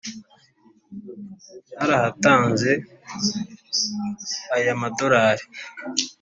[1.75, 2.71] Narahatanze
[4.55, 5.45] ay' amadolari